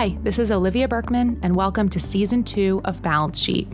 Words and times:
Hi, 0.00 0.16
this 0.22 0.38
is 0.38 0.50
Olivia 0.50 0.88
Berkman, 0.88 1.38
and 1.42 1.54
welcome 1.54 1.90
to 1.90 2.00
season 2.00 2.42
two 2.42 2.80
of 2.86 3.02
Balance 3.02 3.38
Sheet. 3.38 3.68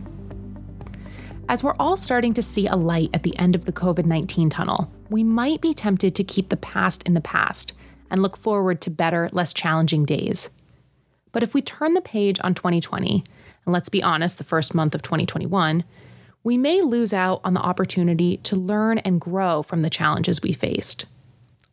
As 1.47 1.63
we're 1.63 1.77
all 1.79 1.95
starting 1.95 2.33
to 2.33 2.43
see 2.43 2.67
a 2.67 2.75
light 2.75 3.11
at 3.13 3.23
the 3.23 3.33
end 3.37 3.55
of 3.55 3.63
the 3.63 3.71
COVID 3.71 4.05
19 4.05 4.49
tunnel, 4.49 4.91
we 5.09 5.23
might 5.23 5.61
be 5.61 5.73
tempted 5.73 6.15
to 6.15 6.25
keep 6.25 6.49
the 6.49 6.57
past 6.57 7.01
in 7.03 7.13
the 7.13 7.21
past 7.21 7.71
and 8.11 8.21
look 8.21 8.35
forward 8.35 8.81
to 8.81 8.89
better, 8.89 9.29
less 9.31 9.53
challenging 9.53 10.03
days. 10.03 10.49
But 11.31 11.43
if 11.43 11.53
we 11.53 11.61
turn 11.61 11.93
the 11.93 12.01
page 12.01 12.41
on 12.43 12.53
2020, 12.53 13.23
and 13.65 13.73
let's 13.73 13.87
be 13.87 14.03
honest, 14.03 14.37
the 14.37 14.43
first 14.43 14.75
month 14.75 14.95
of 14.95 15.01
2021, 15.01 15.85
we 16.43 16.57
may 16.57 16.81
lose 16.81 17.13
out 17.13 17.39
on 17.45 17.53
the 17.53 17.61
opportunity 17.61 18.35
to 18.43 18.57
learn 18.57 18.97
and 18.97 19.21
grow 19.21 19.63
from 19.63 19.81
the 19.81 19.89
challenges 19.89 20.41
we 20.41 20.51
faced. 20.51 21.05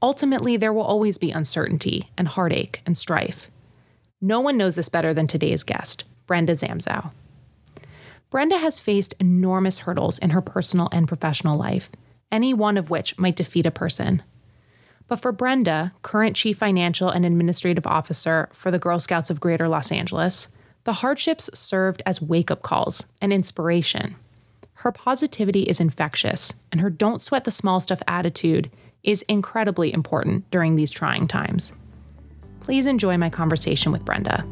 Ultimately, 0.00 0.56
there 0.56 0.72
will 0.72 0.82
always 0.82 1.18
be 1.18 1.32
uncertainty 1.32 2.10
and 2.16 2.28
heartache 2.28 2.82
and 2.86 2.96
strife. 2.96 3.50
No 4.24 4.41
one 4.41 4.56
knows 4.56 4.74
this 4.74 4.88
better 4.88 5.12
than 5.12 5.27
today's 5.27 5.62
guest, 5.64 6.05
Brenda 6.24 6.55
Zamzow. 6.55 7.12
Brenda 8.30 8.56
has 8.56 8.80
faced 8.80 9.12
enormous 9.20 9.80
hurdles 9.80 10.16
in 10.16 10.30
her 10.30 10.41
personal 10.41 10.88
and 10.92 11.06
professional 11.06 11.59
life, 11.59 11.91
any 12.33 12.55
one 12.55 12.78
of 12.78 12.88
which 12.88 13.19
might 13.19 13.37
defeat 13.37 13.66
a 13.66 13.70
person. 13.70 14.23
But 15.09 15.20
for 15.20 15.30
Brenda, 15.30 15.92
current 16.00 16.37
Chief 16.37 16.56
Financial 16.56 17.10
and 17.10 17.27
Administrative 17.27 17.87
Officer 17.87 18.48
for 18.55 18.70
the 18.70 18.78
Girl 18.78 18.98
Scouts 18.98 19.28
of 19.28 19.41
Greater 19.41 19.69
Los 19.69 19.92
Angeles, 19.92 20.48
the 20.84 20.95
hardships 20.95 21.50
served 21.52 22.02
as 22.06 22.22
wake 22.22 22.50
up 22.50 22.62
calls 22.62 23.05
and 23.20 23.30
inspiration. 23.30 24.16
Her 24.77 24.91
positivity 24.91 25.64
is 25.64 25.83
infectious, 25.83 26.55
and 26.72 26.81
her 26.81 26.88
don't 26.88 27.20
sweat 27.20 27.44
the 27.44 27.50
small 27.50 27.78
stuff 27.78 28.00
attitude 28.09 28.70
is 29.03 29.20
incredibly 29.28 29.92
important 29.92 30.50
during 30.50 30.77
these 30.77 30.91
trying 30.91 31.28
times. 31.28 31.75
Please 32.64 32.86
enjoy 32.86 33.16
my 33.18 33.30
conversation 33.30 33.92
with 33.92 34.04
Brenda. 34.04 34.44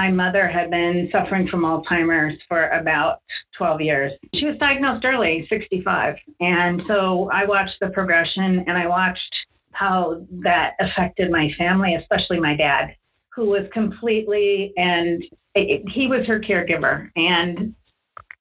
my 0.00 0.10
mother 0.10 0.48
had 0.48 0.70
been 0.70 1.08
suffering 1.12 1.46
from 1.48 1.62
Alzheimer's 1.62 2.38
for 2.48 2.68
about 2.68 3.20
12 3.58 3.80
years. 3.82 4.12
She 4.34 4.46
was 4.46 4.56
diagnosed 4.58 5.04
early, 5.04 5.46
65. 5.50 6.14
And 6.40 6.80
so 6.88 7.28
I 7.30 7.44
watched 7.44 7.76
the 7.80 7.88
progression 7.88 8.64
and 8.66 8.78
I 8.78 8.86
watched 8.86 9.34
how 9.72 10.26
that 10.42 10.72
affected 10.80 11.30
my 11.30 11.50
family, 11.56 11.94
especially 11.94 12.40
my 12.40 12.56
dad, 12.56 12.94
who 13.34 13.46
was 13.46 13.66
completely 13.72 14.72
and 14.76 15.22
it, 15.54 15.82
he 15.92 16.06
was 16.06 16.26
her 16.26 16.40
caregiver 16.40 17.10
and 17.16 17.74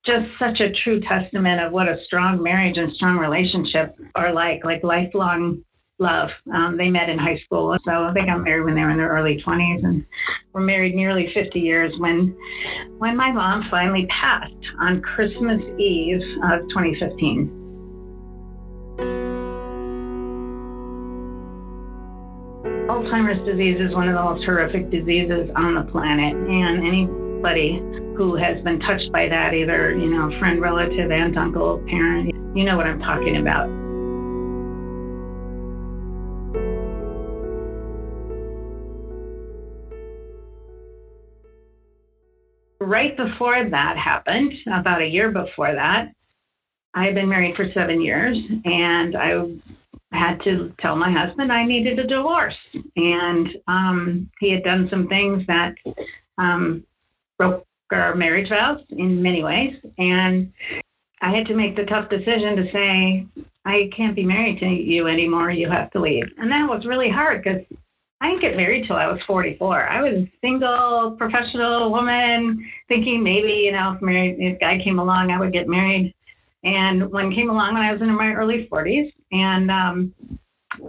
just 0.06 0.26
such 0.40 0.60
a 0.60 0.72
true 0.84 1.00
testament 1.02 1.62
of 1.62 1.72
what 1.72 1.88
a 1.88 1.98
strong 2.06 2.42
marriage 2.42 2.78
and 2.78 2.94
strong 2.94 3.18
relationship 3.18 3.96
are 4.16 4.34
like, 4.34 4.64
like 4.64 4.84
lifelong 4.84 5.64
love. 6.00 6.30
Um, 6.54 6.78
they 6.78 6.90
met 6.90 7.10
in 7.10 7.20
high 7.20 7.40
school, 7.46 7.78
so 7.86 8.12
they 8.14 8.26
got 8.26 8.42
married 8.42 8.66
when 8.66 8.76
they 8.76 8.82
were 8.82 8.92
in 8.92 8.98
their 8.98 9.10
early 9.10 9.44
20s, 9.46 9.84
and 9.84 10.06
were 10.54 10.62
married 10.62 10.96
nearly 10.96 11.32
50 11.34 11.60
years. 11.60 11.94
When 12.00 12.36
when 12.98 13.16
my 13.16 13.32
mom 13.32 13.68
finally 13.70 14.08
passed 14.10 14.54
on 14.80 15.02
Christmas 15.02 15.62
Eve 15.78 16.22
of 16.44 16.68
2015. 16.70 19.39
Alzheimer's 23.00 23.40
disease 23.46 23.80
is 23.80 23.96
one 23.96 24.10
of 24.10 24.16
the 24.16 24.22
most 24.22 24.44
horrific 24.44 24.92
diseases 24.92 25.50
on 25.56 25.76
the 25.76 25.90
planet, 25.90 26.36
and 26.36 26.86
anybody 26.86 27.80
who 28.18 28.36
has 28.36 28.62
been 28.66 28.78
touched 28.82 29.10
by 29.14 29.30
that, 29.30 29.54
either 29.54 29.96
you 29.96 30.12
know, 30.12 30.38
friend, 30.38 30.62
relative, 30.62 31.10
aunt, 31.10 31.38
uncle, 31.38 31.82
parent, 31.88 32.36
you 32.54 32.66
know 32.66 32.76
what 32.76 32.86
I'm 32.86 33.00
talking 33.00 33.38
about. 33.38 33.70
right 42.82 43.16
before 43.16 43.70
that 43.70 43.98
happened, 43.98 44.52
about 44.74 45.00
a 45.00 45.06
year 45.06 45.32
before 45.32 45.76
that, 45.76 46.08
I 46.96 47.06
had 47.06 47.14
been 47.14 47.30
married 47.30 47.56
for 47.56 47.70
seven 47.72 48.02
years 48.02 48.36
and 48.66 49.16
I 49.16 49.46
had 50.12 50.40
to 50.44 50.74
tell 50.80 50.96
my 50.96 51.12
husband 51.12 51.52
I 51.52 51.66
needed 51.66 52.00
a 52.00 52.08
divorce. 52.08 52.56
And 52.96 53.48
um, 53.68 54.30
he 54.40 54.52
had 54.52 54.64
done 54.64 54.88
some 54.90 55.08
things 55.08 55.44
that 55.48 55.76
um, 56.38 56.84
broke 57.38 57.66
our 57.92 58.16
marriage 58.16 58.50
vows 58.50 58.82
in 58.90 59.22
many 59.22 59.44
ways. 59.44 59.74
And 59.98 60.52
I 61.22 61.36
had 61.36 61.48
to 61.48 61.56
make 61.56 61.76
the 61.76 61.86
tough 61.86 62.10
decision 62.10 62.56
to 62.56 62.66
say, 62.72 63.44
I 63.66 63.90
can't 63.96 64.16
be 64.16 64.26
married 64.26 64.60
to 64.60 64.66
you 64.66 65.08
anymore. 65.08 65.52
You 65.52 65.70
have 65.70 65.92
to 65.92 66.02
leave. 66.02 66.26
And 66.38 66.52
that 66.52 66.68
was 66.68 66.86
really 66.86 67.10
hard 67.10 67.44
because 67.44 67.62
I 68.22 68.30
didn't 68.30 68.42
get 68.42 68.58
married 68.58 68.86
till 68.88 68.96
I 68.96 69.08
was 69.08 69.20
44. 69.28 69.90
I 69.90 70.02
was 70.02 70.14
a 70.14 70.32
single, 70.42 71.16
professional 71.18 71.92
woman, 71.92 72.66
thinking 72.88 73.24
maybe, 73.24 73.64
you 73.66 73.72
know, 73.72 73.94
if, 73.96 74.02
married, 74.02 74.38
if 74.40 74.58
a 74.58 74.60
guy 74.60 74.84
came 74.84 75.00
along, 75.00 75.32
I 75.32 75.40
would 75.40 75.54
get 75.54 75.68
married. 75.68 76.14
And 76.64 77.12
one 77.12 77.34
came 77.34 77.50
along 77.50 77.74
when 77.74 77.84
I 77.84 77.92
was 77.92 78.02
in 78.02 78.10
my 78.16 78.34
early 78.34 78.68
40s. 78.72 79.12
And 79.32 79.72
um, 79.72 80.14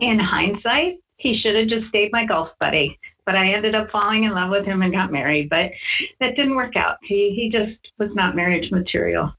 in 0.01 0.19
hindsight, 0.19 0.99
he 1.17 1.39
should 1.41 1.55
have 1.55 1.69
just 1.69 1.89
stayed 1.89 2.13
my 2.13 2.25
golf 2.25 2.49
buddy. 2.59 2.99
But 3.27 3.37
I 3.37 3.53
ended 3.53 3.75
up 3.75 3.91
falling 3.91 4.25
in 4.25 4.35
love 4.35 4.51
with 4.51 4.65
him 4.65 4.83
and 4.83 4.93
got 4.93 5.13
married. 5.13 5.49
But 5.49 5.71
that 6.19 6.37
didn't 6.37 6.57
work 6.57 6.77
out. 6.77 6.97
He, 7.03 7.33
he 7.37 7.51
just 7.51 7.79
was 7.99 8.11
not 8.15 8.35
marriage 8.35 8.71
material. 8.71 9.33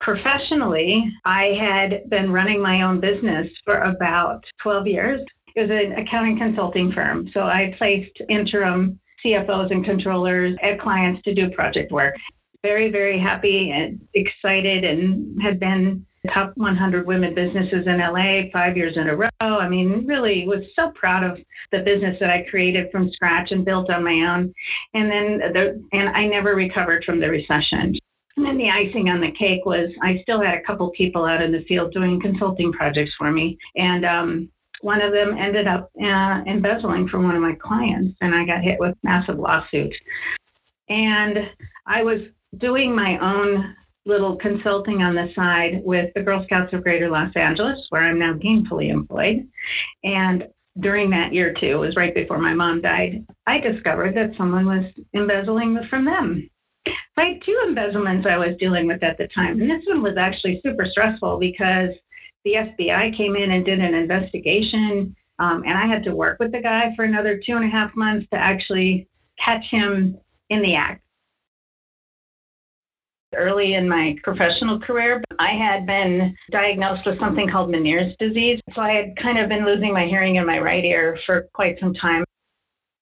Professionally, 0.00 1.04
I 1.24 1.54
had 1.58 2.08
been 2.08 2.32
running 2.32 2.62
my 2.62 2.82
own 2.82 3.00
business 3.00 3.46
for 3.64 3.78
about 3.82 4.42
12 4.62 4.86
years. 4.86 5.20
It 5.54 5.62
was 5.62 5.70
an 5.70 5.98
accounting 5.98 6.38
consulting 6.38 6.92
firm. 6.92 7.28
So 7.34 7.40
I 7.40 7.74
placed 7.78 8.16
interim 8.28 8.98
CFOs 9.24 9.72
and 9.72 9.84
controllers 9.84 10.56
at 10.62 10.80
clients 10.80 11.22
to 11.22 11.34
do 11.34 11.50
project 11.50 11.90
work. 11.90 12.14
Very, 12.62 12.90
very 12.90 13.20
happy 13.20 13.70
and 13.72 14.00
excited 14.14 14.84
and 14.84 15.40
had 15.40 15.60
been 15.60 16.04
top 16.34 16.52
100 16.56 17.06
women 17.06 17.34
businesses 17.34 17.86
in 17.86 17.98
LA 17.98 18.50
five 18.52 18.76
years 18.76 18.94
in 18.96 19.08
a 19.08 19.16
row. 19.16 19.28
I 19.40 19.68
mean, 19.68 20.04
really 20.06 20.44
was 20.46 20.64
so 20.74 20.90
proud 20.94 21.24
of 21.24 21.38
the 21.72 21.78
business 21.78 22.16
that 22.20 22.30
I 22.30 22.46
created 22.50 22.90
from 22.90 23.10
scratch 23.12 23.50
and 23.50 23.64
built 23.64 23.90
on 23.90 24.04
my 24.04 24.34
own. 24.34 24.52
And 24.94 25.10
then 25.10 25.52
the, 25.52 25.82
and 25.92 26.08
I 26.10 26.26
never 26.26 26.54
recovered 26.54 27.04
from 27.04 27.20
the 27.20 27.28
recession. 27.28 27.94
And 28.36 28.46
then 28.46 28.56
the 28.56 28.70
icing 28.70 29.08
on 29.08 29.20
the 29.20 29.32
cake 29.38 29.64
was 29.64 29.90
I 30.02 30.20
still 30.22 30.40
had 30.40 30.54
a 30.54 30.62
couple 30.62 30.90
people 30.96 31.24
out 31.24 31.42
in 31.42 31.52
the 31.52 31.64
field 31.66 31.92
doing 31.92 32.20
consulting 32.20 32.72
projects 32.72 33.12
for 33.18 33.32
me. 33.32 33.58
And 33.74 34.04
um, 34.04 34.48
one 34.80 35.00
of 35.00 35.12
them 35.12 35.36
ended 35.36 35.66
up 35.66 35.90
uh, 36.00 36.42
embezzling 36.46 37.08
from 37.08 37.24
one 37.24 37.34
of 37.34 37.42
my 37.42 37.54
clients, 37.60 38.16
and 38.20 38.34
I 38.34 38.46
got 38.46 38.62
hit 38.62 38.78
with 38.78 38.96
massive 39.02 39.38
lawsuit. 39.38 39.92
And 40.88 41.38
I 41.86 42.02
was 42.02 42.20
doing 42.60 42.94
my 42.94 43.18
own 43.18 43.74
little 44.06 44.36
consulting 44.36 45.02
on 45.02 45.14
the 45.14 45.28
side 45.34 45.82
with 45.84 46.12
the 46.14 46.22
Girl 46.22 46.42
Scouts 46.44 46.72
of 46.72 46.82
Greater 46.82 47.10
Los 47.10 47.34
Angeles, 47.36 47.78
where 47.90 48.02
I'm 48.02 48.18
now 48.18 48.32
gainfully 48.32 48.90
employed. 48.90 49.46
And 50.02 50.44
during 50.80 51.10
that 51.10 51.32
year, 51.32 51.54
too, 51.60 51.66
it 51.66 51.86
was 51.86 51.96
right 51.96 52.14
before 52.14 52.38
my 52.38 52.54
mom 52.54 52.80
died, 52.80 53.26
I 53.46 53.58
discovered 53.58 54.14
that 54.16 54.36
someone 54.38 54.66
was 54.66 54.84
embezzling 55.14 55.78
from 55.90 56.04
them. 56.04 56.48
So 56.86 57.22
two 57.44 57.60
embezzlements 57.66 58.26
I 58.30 58.38
was 58.38 58.56
dealing 58.58 58.86
with 58.86 59.02
at 59.02 59.18
the 59.18 59.28
time. 59.34 59.60
And 59.60 59.70
this 59.70 59.82
one 59.86 60.02
was 60.02 60.16
actually 60.16 60.60
super 60.64 60.86
stressful 60.90 61.38
because 61.38 61.90
the 62.44 62.52
FBI 62.54 63.16
came 63.16 63.36
in 63.36 63.50
and 63.50 63.64
did 63.64 63.80
an 63.80 63.94
investigation, 63.94 65.14
um, 65.38 65.64
and 65.66 65.76
I 65.76 65.86
had 65.86 66.04
to 66.04 66.14
work 66.14 66.38
with 66.38 66.52
the 66.52 66.62
guy 66.62 66.92
for 66.96 67.04
another 67.04 67.40
two 67.44 67.56
and 67.56 67.64
a 67.64 67.68
half 67.68 67.94
months 67.94 68.26
to 68.32 68.38
actually 68.38 69.08
catch 69.44 69.64
him 69.70 70.16
in 70.48 70.62
the 70.62 70.74
act. 70.76 71.02
Early 73.34 73.74
in 73.74 73.88
my 73.88 74.16
professional 74.22 74.80
career, 74.80 75.22
I 75.38 75.52
had 75.52 75.86
been 75.86 76.34
diagnosed 76.50 77.02
with 77.06 77.20
something 77.20 77.48
called 77.50 77.70
Meniere's 77.70 78.16
disease. 78.18 78.58
So 78.74 78.80
I 78.80 78.92
had 78.92 79.16
kind 79.22 79.38
of 79.38 79.48
been 79.48 79.66
losing 79.66 79.92
my 79.92 80.06
hearing 80.06 80.36
in 80.36 80.46
my 80.46 80.58
right 80.58 80.84
ear 80.84 81.18
for 81.26 81.46
quite 81.52 81.76
some 81.78 81.94
time 81.94 82.24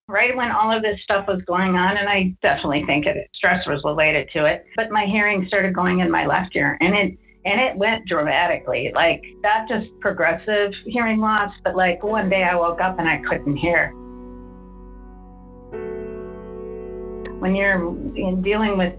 right 0.07 0.35
when 0.35 0.51
all 0.51 0.75
of 0.75 0.81
this 0.81 0.97
stuff 1.03 1.25
was 1.27 1.41
going 1.45 1.75
on, 1.75 1.97
and 1.97 2.07
I 2.07 2.33
definitely 2.41 2.83
think 2.85 3.05
it, 3.05 3.29
stress 3.35 3.65
was 3.67 3.81
related 3.83 4.29
to 4.33 4.45
it, 4.45 4.65
but 4.75 4.89
my 4.89 5.05
hearing 5.05 5.45
started 5.47 5.75
going 5.75 5.99
in 5.99 6.09
my 6.09 6.25
left 6.25 6.55
ear, 6.55 6.77
and 6.79 6.95
it 6.95 7.17
and 7.45 7.61
it 7.61 7.77
went 7.77 8.05
dramatically. 8.07 8.91
Like 8.93 9.21
not 9.41 9.69
just 9.69 9.87
progressive 10.01 10.71
hearing 10.85 11.19
loss, 11.19 11.51
but 11.63 11.75
like 11.75 12.03
one 12.03 12.29
day 12.29 12.43
I 12.43 12.55
woke 12.55 12.81
up 12.81 12.99
and 12.99 13.07
I 13.07 13.21
couldn't 13.29 13.55
hear. 13.55 13.93
When 17.39 17.55
you're 17.55 17.77
dealing 18.41 18.77
with 18.77 18.93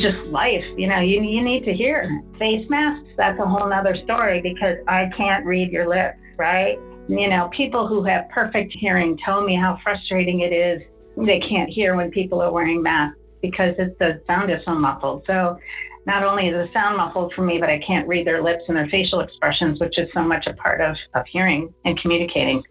just 0.00 0.18
life, 0.28 0.64
you 0.76 0.88
know, 0.88 1.00
you, 1.00 1.22
you 1.22 1.42
need 1.42 1.64
to 1.64 1.72
hear. 1.72 2.22
Face 2.38 2.66
masks, 2.68 3.08
that's 3.16 3.38
a 3.38 3.46
whole 3.46 3.68
nother 3.68 3.96
story 4.04 4.40
because 4.40 4.76
I 4.88 5.08
can't 5.16 5.46
read 5.46 5.70
your 5.70 5.88
lips, 5.88 6.18
right? 6.36 6.76
You 7.08 7.28
know, 7.28 7.48
people 7.56 7.86
who 7.86 8.02
have 8.04 8.28
perfect 8.30 8.74
hearing 8.78 9.16
tell 9.24 9.42
me 9.42 9.56
how 9.56 9.78
frustrating 9.84 10.40
it 10.40 10.52
is. 10.52 10.82
They 11.16 11.40
can't 11.48 11.70
hear 11.70 11.94
when 11.94 12.10
people 12.10 12.42
are 12.42 12.50
wearing 12.50 12.82
masks 12.82 13.18
because 13.40 13.74
it's, 13.78 13.96
the 13.98 14.20
sound 14.26 14.50
is 14.50 14.58
so 14.64 14.74
muffled. 14.74 15.22
So 15.26 15.58
not 16.06 16.24
only 16.24 16.48
is 16.48 16.54
the 16.54 16.72
sound 16.72 16.96
muffled 16.96 17.32
for 17.34 17.42
me, 17.42 17.58
but 17.58 17.70
I 17.70 17.80
can't 17.86 18.08
read 18.08 18.26
their 18.26 18.42
lips 18.42 18.62
and 18.68 18.76
their 18.76 18.88
facial 18.88 19.20
expressions, 19.20 19.80
which 19.80 19.98
is 19.98 20.08
so 20.14 20.22
much 20.22 20.46
a 20.46 20.54
part 20.54 20.80
of, 20.80 20.96
of 21.14 21.24
hearing 21.30 21.72
and 21.84 22.00
communicating. 22.00 22.62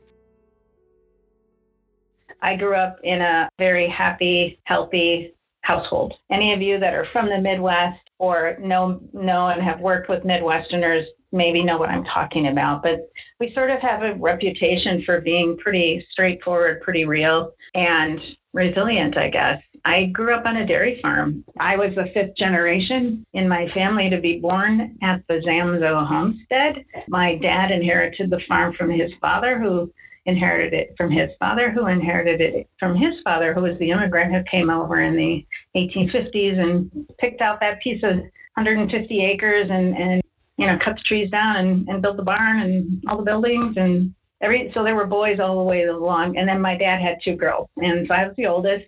I 2.45 2.55
grew 2.55 2.75
up 2.75 2.99
in 3.03 3.21
a 3.21 3.49
very 3.57 3.89
happy, 3.89 4.59
healthy 4.65 5.33
household. 5.61 6.13
Any 6.31 6.53
of 6.53 6.61
you 6.61 6.79
that 6.79 6.93
are 6.93 7.07
from 7.11 7.27
the 7.27 7.41
Midwest 7.41 7.99
or 8.19 8.55
know 8.61 9.01
know 9.13 9.47
and 9.47 9.63
have 9.63 9.79
worked 9.79 10.09
with 10.09 10.23
Midwesterners 10.23 11.05
maybe 11.31 11.63
know 11.63 11.79
what 11.79 11.89
I'm 11.89 12.05
talking 12.05 12.47
about. 12.49 12.83
But 12.83 13.09
we 13.39 13.51
sort 13.55 13.71
of 13.71 13.79
have 13.81 14.03
a 14.03 14.13
reputation 14.13 15.01
for 15.07 15.21
being 15.21 15.57
pretty 15.57 16.05
straightforward, 16.11 16.81
pretty 16.81 17.05
real, 17.05 17.51
and 17.73 18.19
resilient, 18.53 19.17
I 19.17 19.29
guess. 19.29 19.59
I 19.83 20.05
grew 20.13 20.35
up 20.35 20.45
on 20.45 20.57
a 20.57 20.67
dairy 20.67 20.99
farm. 21.01 21.43
I 21.59 21.75
was 21.75 21.93
the 21.95 22.11
fifth 22.13 22.37
generation 22.37 23.25
in 23.33 23.49
my 23.49 23.67
family 23.73 24.07
to 24.11 24.21
be 24.21 24.39
born 24.39 24.97
at 25.01 25.23
the 25.27 25.41
Zamzow 25.45 26.07
homestead. 26.07 26.85
My 27.07 27.37
dad 27.41 27.71
inherited 27.71 28.29
the 28.29 28.41
farm 28.47 28.75
from 28.77 28.91
his 28.91 29.11
father, 29.19 29.59
who 29.59 29.91
inherited 30.25 30.73
it 30.73 30.93
from 30.97 31.11
his 31.11 31.29
father, 31.39 31.71
who 31.71 31.87
inherited 31.87 32.41
it 32.41 32.67
from 32.79 32.95
his 32.95 33.13
father, 33.23 33.53
who 33.53 33.61
was 33.61 33.77
the 33.79 33.91
immigrant 33.91 34.33
who 34.33 34.41
came 34.49 34.69
over 34.69 35.01
in 35.01 35.15
the 35.15 35.45
1850s 35.75 36.59
and 36.59 37.07
picked 37.19 37.41
out 37.41 37.59
that 37.59 37.81
piece 37.81 38.01
of 38.03 38.17
150 38.55 39.25
acres 39.25 39.67
and, 39.71 39.95
and 39.95 40.21
you 40.57 40.65
know, 40.65 40.77
cut 40.83 40.95
the 40.95 41.03
trees 41.07 41.29
down 41.29 41.57
and, 41.57 41.87
and 41.87 42.01
built 42.01 42.17
the 42.17 42.23
barn 42.23 42.61
and 42.61 43.03
all 43.09 43.17
the 43.17 43.23
buildings 43.23 43.75
and 43.77 44.13
every 44.41 44.71
so 44.73 44.83
there 44.83 44.95
were 44.95 45.05
boys 45.05 45.39
all 45.39 45.57
the 45.57 45.63
way 45.63 45.83
along 45.83 46.37
and 46.37 46.47
then 46.47 46.59
my 46.59 46.77
dad 46.77 47.01
had 47.01 47.15
two 47.23 47.35
girls 47.35 47.69
and 47.77 48.05
so 48.07 48.13
i 48.13 48.27
was 48.27 48.35
the 48.35 48.45
oldest 48.45 48.85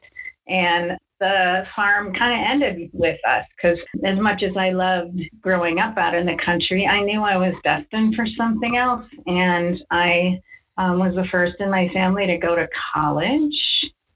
and 0.48 0.98
the 1.20 1.64
farm 1.76 2.14
kind 2.14 2.34
of 2.34 2.52
ended 2.52 2.90
with 2.94 3.20
us 3.28 3.46
because 3.56 3.78
as 4.06 4.20
much 4.20 4.44
as 4.44 4.56
I 4.56 4.70
loved 4.70 5.20
growing 5.42 5.80
up 5.80 5.98
out 5.98 6.14
in 6.14 6.26
the 6.26 6.38
country, 6.46 6.86
I 6.86 7.02
knew 7.02 7.22
I 7.22 7.38
was 7.38 7.56
destined 7.64 8.16
for 8.16 8.26
something 8.38 8.78
else. 8.78 9.06
And 9.26 9.80
I 9.90 10.40
um, 10.78 11.00
was 11.00 11.16
the 11.16 11.28
first 11.32 11.56
in 11.60 11.70
my 11.70 11.90
family 11.94 12.28
to 12.28 12.38
go 12.38 12.56
to 12.56 12.68
college. 12.94 13.54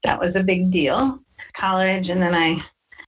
That 0.04 0.18
was 0.18 0.34
a 0.36 0.42
big 0.42 0.72
deal. 0.72 1.18
College, 1.58 2.08
and 2.08 2.20
then 2.20 2.34
I 2.34 2.56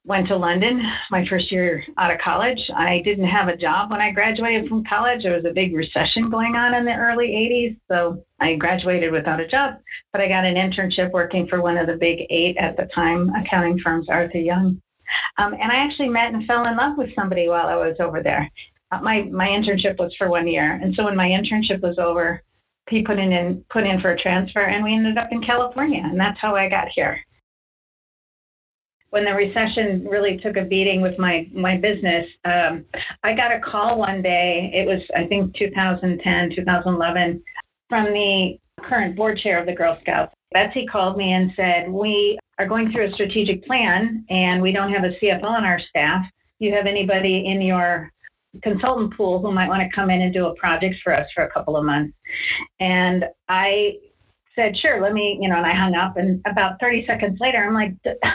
went 0.06 0.28
to 0.28 0.36
London 0.36 0.82
my 1.10 1.24
first 1.28 1.50
year 1.50 1.82
out 1.98 2.10
of 2.10 2.18
college. 2.22 2.58
I 2.76 3.00
didn't 3.04 3.28
have 3.28 3.48
a 3.48 3.56
job 3.56 3.90
when 3.90 4.00
I 4.00 4.10
graduated 4.10 4.68
from 4.68 4.84
college. 4.84 5.22
There 5.22 5.34
was 5.34 5.46
a 5.46 5.54
big 5.54 5.74
recession 5.74 6.30
going 6.30 6.56
on 6.56 6.74
in 6.74 6.84
the 6.84 6.92
early 6.92 7.28
80s. 7.28 7.78
So 7.88 8.22
I 8.40 8.54
graduated 8.56 9.12
without 9.12 9.40
a 9.40 9.48
job, 9.48 9.76
but 10.12 10.20
I 10.20 10.28
got 10.28 10.44
an 10.44 10.56
internship 10.56 11.10
working 11.12 11.46
for 11.48 11.62
one 11.62 11.78
of 11.78 11.86
the 11.86 11.96
big 11.96 12.26
eight 12.28 12.56
at 12.58 12.76
the 12.76 12.88
time 12.94 13.30
accounting 13.30 13.80
firms, 13.82 14.08
Arthur 14.10 14.38
Young. 14.38 14.80
Um, 15.38 15.54
and 15.54 15.72
I 15.72 15.76
actually 15.76 16.08
met 16.08 16.34
and 16.34 16.46
fell 16.46 16.66
in 16.66 16.76
love 16.76 16.98
with 16.98 17.14
somebody 17.14 17.48
while 17.48 17.66
I 17.66 17.76
was 17.76 17.96
over 17.98 18.22
there. 18.22 18.50
Uh, 18.92 19.00
my, 19.00 19.22
my 19.22 19.46
internship 19.46 19.98
was 19.98 20.14
for 20.18 20.28
one 20.28 20.46
year. 20.46 20.78
And 20.82 20.94
so 20.94 21.04
when 21.04 21.16
my 21.16 21.28
internship 21.28 21.80
was 21.80 21.98
over, 21.98 22.42
he 22.88 23.02
put 23.02 23.18
in, 23.18 23.64
put 23.70 23.84
in 23.84 24.00
for 24.00 24.12
a 24.12 24.20
transfer 24.20 24.60
and 24.60 24.84
we 24.84 24.94
ended 24.94 25.18
up 25.18 25.28
in 25.30 25.42
California. 25.42 26.02
And 26.04 26.18
that's 26.18 26.38
how 26.40 26.54
I 26.54 26.68
got 26.68 26.88
here 26.94 27.18
when 29.14 29.24
the 29.24 29.32
recession 29.32 30.04
really 30.10 30.38
took 30.38 30.56
a 30.56 30.64
beating 30.64 31.00
with 31.00 31.16
my 31.20 31.48
my 31.54 31.76
business, 31.76 32.26
um, 32.44 32.84
I 33.22 33.32
got 33.32 33.52
a 33.52 33.60
call 33.60 33.96
one 33.96 34.22
day. 34.22 34.72
It 34.74 34.88
was 34.88 35.00
I 35.16 35.24
think 35.28 35.54
2010, 35.56 36.56
2011, 36.56 37.40
from 37.88 38.06
the 38.06 38.58
current 38.82 39.14
board 39.14 39.38
chair 39.38 39.60
of 39.60 39.66
the 39.66 39.72
Girl 39.72 39.96
Scouts. 40.00 40.34
Betsy 40.52 40.84
called 40.90 41.16
me 41.16 41.32
and 41.32 41.52
said, 41.54 41.88
"We 41.88 42.40
are 42.58 42.66
going 42.66 42.90
through 42.90 43.06
a 43.06 43.12
strategic 43.12 43.64
plan, 43.64 44.24
and 44.30 44.60
we 44.60 44.72
don't 44.72 44.92
have 44.92 45.04
a 45.04 45.16
CFO 45.20 45.44
on 45.44 45.64
our 45.64 45.78
staff. 45.88 46.24
Do 46.58 46.66
you 46.66 46.74
have 46.74 46.86
anybody 46.86 47.46
in 47.46 47.62
your 47.62 48.10
consultant 48.62 49.16
pool 49.16 49.40
who 49.40 49.52
might 49.52 49.68
want 49.68 49.82
to 49.82 49.94
come 49.94 50.10
in 50.10 50.22
and 50.22 50.32
do 50.32 50.46
a 50.46 50.54
project 50.54 50.96
for 51.02 51.14
us 51.14 51.26
for 51.34 51.44
a 51.44 51.50
couple 51.50 51.76
of 51.76 51.84
months?" 51.84 52.14
And 52.80 53.24
I 53.48 53.94
said, 54.56 54.76
sure, 54.80 55.00
let 55.00 55.12
me, 55.12 55.38
you 55.40 55.48
know, 55.48 55.56
and 55.56 55.66
I 55.66 55.74
hung 55.74 55.94
up. 55.94 56.16
And 56.16 56.40
about 56.46 56.78
30 56.80 57.04
seconds 57.06 57.38
later, 57.40 57.64
I'm 57.64 57.74
like, 57.74 57.94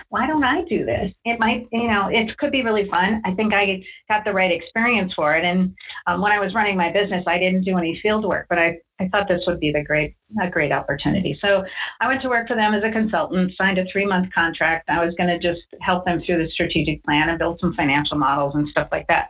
why 0.09 0.27
don't 0.27 0.43
I 0.43 0.63
do 0.67 0.85
this? 0.85 1.11
It 1.25 1.39
might, 1.39 1.67
you 1.71 1.87
know, 1.87 2.09
it 2.11 2.37
could 2.37 2.51
be 2.51 2.63
really 2.63 2.87
fun. 2.89 3.21
I 3.25 3.33
think 3.33 3.53
I 3.53 3.83
got 4.07 4.25
the 4.25 4.33
right 4.33 4.51
experience 4.51 5.13
for 5.15 5.35
it. 5.35 5.45
And 5.45 5.73
um, 6.07 6.21
when 6.21 6.31
I 6.31 6.39
was 6.39 6.53
running 6.53 6.77
my 6.77 6.91
business, 6.91 7.23
I 7.27 7.37
didn't 7.37 7.63
do 7.63 7.77
any 7.77 7.99
field 8.01 8.25
work, 8.25 8.47
but 8.49 8.57
I, 8.57 8.79
I 8.99 9.07
thought 9.07 9.27
this 9.29 9.43
would 9.47 9.59
be 9.59 9.71
the 9.71 9.83
great, 9.83 10.15
a 10.41 10.49
great 10.49 10.71
opportunity. 10.71 11.37
So 11.41 11.63
I 12.01 12.07
went 12.07 12.21
to 12.23 12.29
work 12.29 12.47
for 12.47 12.55
them 12.55 12.73
as 12.73 12.83
a 12.83 12.91
consultant, 12.91 13.53
signed 13.57 13.77
a 13.77 13.85
three 13.91 14.05
month 14.05 14.33
contract. 14.33 14.89
I 14.89 15.03
was 15.03 15.13
going 15.17 15.29
to 15.29 15.39
just 15.39 15.61
help 15.81 16.05
them 16.05 16.21
through 16.25 16.43
the 16.43 16.51
strategic 16.51 17.03
plan 17.03 17.29
and 17.29 17.39
build 17.39 17.59
some 17.61 17.73
financial 17.75 18.17
models 18.17 18.55
and 18.55 18.67
stuff 18.69 18.89
like 18.91 19.07
that. 19.07 19.29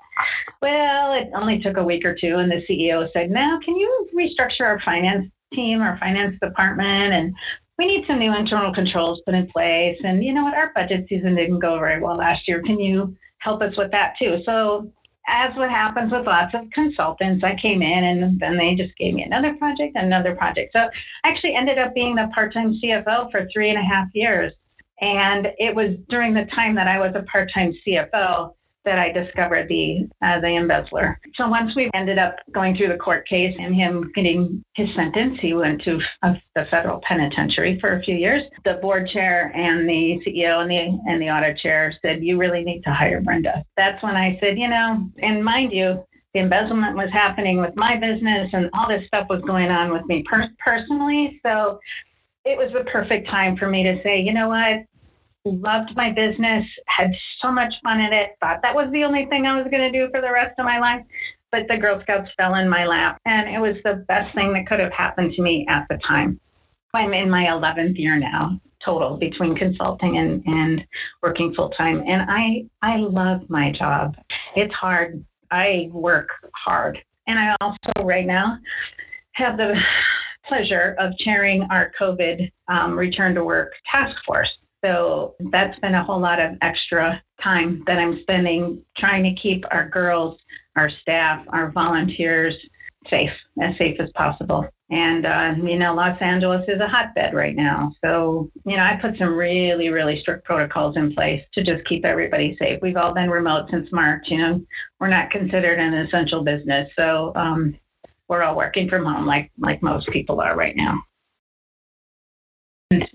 Well, 0.62 1.14
it 1.14 1.30
only 1.36 1.60
took 1.60 1.78
a 1.78 1.84
week 1.84 2.04
or 2.04 2.18
two, 2.20 2.38
and 2.38 2.52
the 2.52 2.62
CEO 2.70 3.08
said, 3.14 3.30
now, 3.30 3.60
can 3.64 3.76
you 3.76 4.10
restructure 4.14 4.66
our 4.66 4.82
finance 4.84 5.30
team, 5.54 5.82
our 5.82 5.98
finance 6.00 6.38
department, 6.42 7.14
and 7.14 7.34
we 7.78 7.86
need 7.86 8.06
some 8.08 8.20
new 8.20 8.36
internal 8.36 8.74
controls 8.74 9.22
put 9.26 9.34
in 9.34 9.48
place. 9.48 9.98
And 10.04 10.24
you 10.24 10.34
know 10.34 10.44
what? 10.44 10.54
Our 10.54 10.72
budget 10.76 11.06
season 11.08 11.36
didn't 11.36 11.60
go 11.60 11.80
very 11.80 12.02
well 12.02 12.18
last 12.18 12.48
year. 12.48 12.62
Can 12.62 12.80
you 12.80 13.16
help 13.40 13.62
us 13.62 13.74
with 13.78 13.92
that 13.92 14.14
too? 14.20 14.40
So, 14.46 14.92
as 15.28 15.56
what 15.56 15.70
happens 15.70 16.12
with 16.12 16.26
lots 16.26 16.56
of 16.56 16.70
consultants, 16.72 17.44
I 17.44 17.56
came 17.62 17.82
in 17.82 18.04
and 18.04 18.40
then 18.40 18.58
they 18.58 18.74
just 18.76 18.98
gave 18.98 19.14
me 19.14 19.24
another 19.24 19.54
project, 19.56 19.96
another 19.96 20.36
project. 20.36 20.72
So, 20.74 20.80
I 20.80 21.30
actually 21.30 21.56
ended 21.56 21.78
up 21.80 21.94
being 21.94 22.16
the 22.16 22.30
part 22.34 22.54
time 22.54 22.80
CFO 22.84 23.32
for 23.32 23.48
three 23.54 23.70
and 23.70 23.80
a 23.80 23.84
half 23.84 24.08
years. 24.14 24.54
And 25.02 25.48
it 25.58 25.74
was 25.74 25.96
during 26.10 26.34
the 26.34 26.48
time 26.54 26.76
that 26.76 26.88
I 26.88 27.00
was 27.00 27.14
a 27.16 27.24
part 27.32 27.50
time 27.54 27.74
CFO 27.88 28.54
that 28.86 28.98
I 28.98 29.12
discovered 29.12 29.68
the 29.68 30.08
uh, 30.24 30.40
the 30.40 30.56
embezzler. 30.56 31.20
So 31.36 31.48
once 31.48 31.76
we 31.76 31.90
ended 31.94 32.18
up 32.18 32.36
going 32.54 32.76
through 32.76 32.90
the 32.90 32.98
court 32.98 33.28
case 33.28 33.56
and 33.60 33.76
him 33.76 34.12
getting 34.16 34.64
his 34.76 34.88
sentence, 34.96 35.38
he 35.42 35.54
went 35.54 35.82
to 35.84 36.00
uh, 36.24 36.34
the 36.56 36.66
federal 36.72 37.02
penitentiary 37.08 37.78
for 37.80 38.00
a 38.00 38.04
few 38.04 38.16
years. 38.16 38.44
The 38.66 38.80
board 38.82 39.10
chair 39.12 39.52
and 39.56 39.88
the 39.88 40.20
CEO 40.26 40.62
and 40.62 40.70
the 40.70 41.12
and 41.12 41.22
the 41.22 41.30
audit 41.30 41.58
chair 41.60 41.94
said, 42.02 42.24
"You 42.24 42.38
really 42.38 42.64
need 42.64 42.82
to 42.84 42.94
hire 42.94 43.22
Brenda." 43.22 43.64
That's 43.78 44.02
when 44.04 44.16
I 44.16 44.38
said, 44.40 44.58
"You 44.58 44.70
know," 44.70 45.10
and 45.22 45.44
mind 45.44 45.72
you, 45.74 46.04
the 46.34 46.40
embezzlement 46.42 46.96
was 46.96 47.10
happening 47.12 47.60
with 47.60 47.76
my 47.76 47.96
business 47.96 48.50
and 48.54 48.70
all 48.74 48.88
this 48.88 49.06
stuff 49.08 49.28
was 49.30 49.42
going 49.48 49.70
on 49.70 49.92
with 49.92 50.06
me 50.06 50.24
per- 50.30 50.50
personally. 50.64 51.40
So 51.44 51.80
it 52.46 52.58
was 52.58 52.72
the 52.74 52.90
perfect 52.90 53.28
time 53.28 53.58
for 53.58 53.68
me 53.68 53.84
to 53.84 54.02
say, 54.04 54.20
you 54.20 54.34
know 54.34 54.48
what? 54.48 54.86
Loved 55.46 55.96
my 55.96 56.12
business, 56.12 56.66
had 56.88 57.12
so 57.42 57.52
much 57.52 57.74
fun 57.84 58.00
in 58.00 58.14
it, 58.14 58.32
thought 58.40 58.60
that 58.62 58.76
was 58.76 58.90
the 58.92 59.04
only 59.04 59.26
thing 59.26 59.46
I 59.46 59.56
was 59.56 59.70
going 59.72 59.92
to 59.92 59.92
do 59.92 60.12
for 60.12 60.22
the 60.22 60.32
rest 60.32 60.60
of 60.60 60.66
my 60.66 60.80
life. 60.80 61.06
But 61.52 61.62
the 61.68 61.78
Girl 61.78 62.00
Scouts 62.04 62.30
fell 62.38 62.56
in 62.56 62.70
my 62.70 62.86
lap, 62.86 63.20
and 63.26 63.50
it 63.50 63.60
was 63.60 63.76
the 63.84 64.06
best 64.08 64.36
thing 64.36 64.54
that 64.54 64.68
could 64.68 64.80
have 64.80 64.92
happened 64.92 65.34
to 65.36 65.42
me 65.42 65.66
at 65.68 65.88
the 65.90 65.98
time. 66.08 66.40
I'm 66.94 67.14
in 67.14 67.30
my 67.30 67.46
11th 67.46 67.98
year 67.98 68.20
now, 68.20 68.60
total 68.84 69.18
between 69.18 69.56
consulting 69.56 70.18
and, 70.18 70.44
and 70.46 70.84
working 71.24 71.54
full 71.56 71.70
time. 71.70 72.04
And 72.08 72.30
I, 72.30 72.66
I 72.82 72.98
love 72.98 73.42
my 73.50 73.72
job. 73.72 74.16
It's 74.56 74.74
hard. 74.74 75.24
I 75.52 75.90
work 75.92 76.30
hard. 76.54 77.00
And 77.28 77.40
I 77.40 77.56
also, 77.62 78.06
right 78.06 78.26
now, 78.26 78.58
have 79.34 79.58
the 79.58 79.74
pleasure 80.48 80.96
of 81.00 81.14
chairing 81.20 81.68
our 81.72 81.92
COVID 82.00 82.52
um, 82.68 82.98
return 82.98 83.36
to 83.36 83.44
work 83.44 83.72
task 83.92 84.16
force. 84.26 84.50
So 84.84 85.36
that's 85.52 85.78
been 85.80 85.96
a 85.96 86.04
whole 86.04 86.22
lot 86.22 86.40
of 86.40 86.58
extra 86.62 87.22
time 87.44 87.84
that 87.86 87.98
I'm 87.98 88.20
spending 88.22 88.82
trying 88.98 89.24
to 89.24 89.42
keep 89.42 89.64
our 89.72 89.90
girls, 89.90 90.40
our 90.76 90.90
staff, 91.02 91.46
our 91.50 91.72
volunteers 91.72 92.54
safe, 93.10 93.32
as 93.62 93.78
safe 93.78 94.00
as 94.00 94.10
possible. 94.16 94.68
And, 94.92 95.26
uh, 95.26 95.54
you 95.64 95.78
know, 95.78 95.94
Los 95.94 96.20
Angeles 96.20 96.66
is 96.68 96.82
a 96.82 96.88
hotbed 96.88 97.34
right 97.34 97.56
now. 97.56 97.94
So, 98.04 98.50
you 98.66 98.76
know, 98.76 98.84
I 98.84 98.98
put 99.00 99.18
some 99.20 99.36
really, 99.36 99.90
really 99.90 100.20
strict 100.22 100.46
protocols 100.46 100.98
in 100.98 101.14
place 101.14 101.44
to 101.54 101.64
just 101.64 101.88
keep 101.88 102.06
everybody 102.06 102.58
safe. 102.60 102.80
We've 102.82 102.98
all 102.98 103.14
been 103.14 103.30
remote 103.30 103.68
since 103.70 103.88
March. 103.92 104.24
You 104.28 104.38
know, 104.40 104.62
we're 105.00 105.10
not 105.10 105.30
considered 105.30 105.80
an 105.80 105.94
essential 105.94 106.44
business. 106.44 106.90
So, 106.98 107.34
um, 107.36 107.78
we're 108.28 108.44
all 108.44 108.56
working 108.56 108.88
from 108.90 109.06
home 109.06 109.26
like, 109.26 109.52
like 109.58 109.82
most 109.82 110.08
people 110.10 110.40
are 110.40 110.56
right 110.56 110.76
now. 110.76 111.02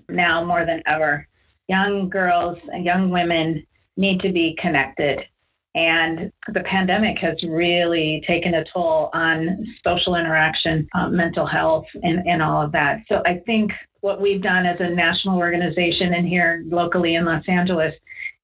Now 0.09 0.43
more 0.45 0.65
than 0.65 0.81
ever, 0.87 1.27
young 1.67 2.09
girls 2.09 2.57
and 2.71 2.85
young 2.85 3.09
women 3.09 3.65
need 3.97 4.19
to 4.21 4.31
be 4.31 4.55
connected. 4.61 5.19
And 5.75 6.31
the 6.53 6.61
pandemic 6.61 7.17
has 7.19 7.35
really 7.43 8.23
taken 8.25 8.53
a 8.53 8.63
toll 8.73 9.09
on 9.13 9.65
social 9.83 10.15
interaction, 10.15 10.87
uh, 10.95 11.09
mental 11.09 11.45
health, 11.45 11.85
and, 12.01 12.25
and 12.25 12.41
all 12.41 12.61
of 12.63 12.71
that. 12.71 12.99
So 13.09 13.21
I 13.25 13.41
think 13.45 13.71
what 13.99 14.21
we've 14.21 14.41
done 14.41 14.65
as 14.65 14.77
a 14.79 14.89
national 14.89 15.37
organization 15.37 16.13
and 16.13 16.25
here 16.25 16.63
locally 16.67 17.15
in 17.15 17.25
Los 17.25 17.43
Angeles 17.49 17.93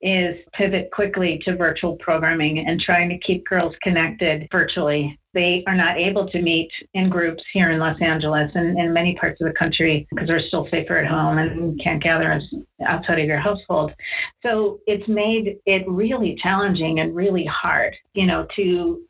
is 0.01 0.36
pivot 0.53 0.89
quickly 0.91 1.39
to 1.46 1.55
virtual 1.55 1.96
programming 1.98 2.65
and 2.67 2.79
trying 2.81 3.10
to 3.10 3.17
keep 3.20 3.48
girls 3.48 3.75
connected 3.84 4.48
virtually. 4.51 5.17
They 5.34 5.63
are 5.67 5.75
not 5.75 5.98
able 5.98 6.29
to 6.29 6.41
meet 6.41 6.70
in 6.93 7.10
groups 7.10 7.43
here 7.53 7.72
in 7.72 7.79
Los 7.79 8.01
Angeles 8.01 8.51
and 8.55 8.77
in 8.77 8.93
many 8.93 9.15
parts 9.15 9.39
of 9.41 9.48
the 9.48 9.53
country 9.58 10.08
because 10.10 10.27
they're 10.27 10.46
still 10.48 10.67
safer 10.72 10.98
at 10.98 11.10
home 11.10 11.38
and 11.38 11.79
can't 11.84 12.03
gather 12.03 12.41
outside 12.86 13.20
of 13.20 13.25
your 13.25 13.39
household. 13.39 13.91
So 14.43 14.79
it's 14.88 15.08
made 15.08 15.58
it 15.65 15.84
really 15.88 16.38
challenging 16.41 17.00
and 17.00 17.15
really 17.15 17.46
hard, 17.46 17.96
you 18.13 18.25
know, 18.25 18.48
to 18.55 19.01